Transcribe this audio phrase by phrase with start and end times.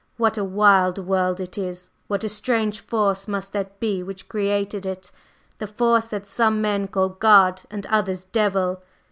[0.17, 1.91] What a wild world it is!
[2.07, 5.11] What a strange Force must that be which created it!
[5.59, 8.81] the Force that some men call God and others Devil!